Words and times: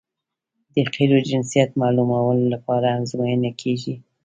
د 0.73 0.75
قیرو 0.93 1.19
جنسیت 1.29 1.69
معلومولو 1.81 2.43
لپاره 2.53 2.87
ازموینې 2.99 3.51
کیږي 3.61 3.93